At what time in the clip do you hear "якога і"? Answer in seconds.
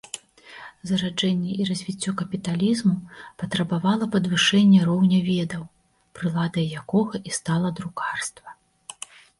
6.83-7.31